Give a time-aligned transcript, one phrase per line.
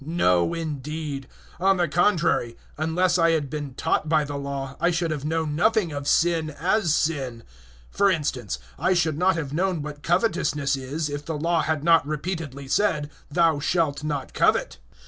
[0.03, 1.27] No, indeed;
[1.59, 5.55] on the contrary, unless I had been taught by the Law, I should have known
[5.55, 7.43] nothing of sin as sin.
[7.91, 12.07] For instance, I should not have known what covetousness is, if the Law had not
[12.07, 14.79] repeatedly said, "Thou shalt not covet."